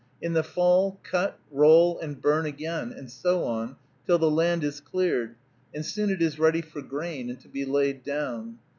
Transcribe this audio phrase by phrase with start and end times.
[0.19, 3.75] In the fall, cut, roll, and burn again, and so on,
[4.07, 5.35] till the land is cleared;
[5.75, 8.57] and soon it is ready for grain, and to be laid down.